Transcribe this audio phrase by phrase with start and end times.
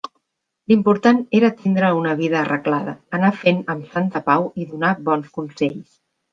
[0.71, 5.89] L'important era tindre una vida arreglada, anar fent amb santa pau i donar bons consells.